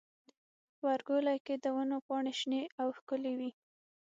غبرګولی 0.79 1.37
کې 1.45 1.55
د 1.57 1.65
ونو 1.75 1.97
پاڼې 2.07 2.33
شنې 2.39 2.61
او 2.81 2.87
ښکلي 2.97 3.33
وي. 3.39 3.51